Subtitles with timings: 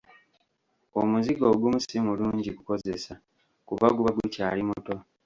[1.01, 3.13] Omuzigo ogumu si mulungi kukozesa
[3.67, 4.95] kuba guba gukyali muto.